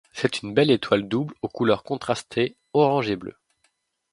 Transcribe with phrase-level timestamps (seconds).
[0.13, 3.35] C’est une belle étoile double aux couleurs contrastées, orange et bleu.